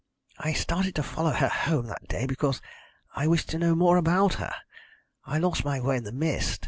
I 0.39 0.53
started 0.53 0.95
to 0.95 1.03
follow 1.03 1.29
her 1.29 1.47
home 1.47 1.85
that 1.85 2.07
day 2.07 2.25
because 2.25 2.59
I 3.15 3.27
wished 3.27 3.49
to 3.49 3.59
know 3.59 3.75
more 3.75 3.97
about 3.97 4.33
her. 4.41 4.55
I 5.25 5.37
lost 5.37 5.63
my 5.63 5.79
way 5.79 5.95
in 5.97 6.05
the 6.05 6.11
mist. 6.11 6.59